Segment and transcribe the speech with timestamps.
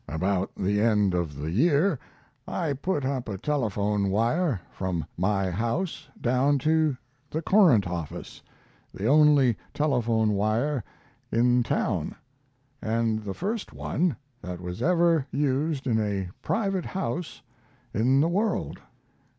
[0.09, 1.99] About the end of the year
[2.47, 6.97] I put up a telephone wire from my house down to
[7.29, 8.41] the Courant office,
[8.91, 10.83] the only telephone wire
[11.31, 12.15] in town,
[12.81, 17.43] and the first one that was ever used in a private house
[17.93, 18.79] in the world.